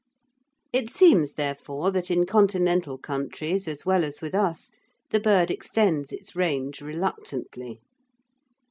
[0.73, 4.71] It seems therefore that in Continental countries, as well as with us,
[5.11, 7.81] the bird extends its range reluctantly.